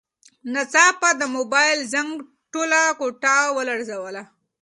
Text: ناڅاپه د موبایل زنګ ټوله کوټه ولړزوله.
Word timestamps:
ناڅاپه 0.53 1.09
د 1.19 1.23
موبایل 1.35 1.79
زنګ 1.93 2.11
ټوله 2.51 2.81
کوټه 2.99 3.35
ولړزوله. 3.57 4.23